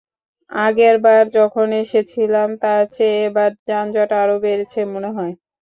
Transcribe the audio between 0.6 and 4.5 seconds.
আগেরবার যখন এসেছিলাম, তার চেয়ে এবার যানজট আরও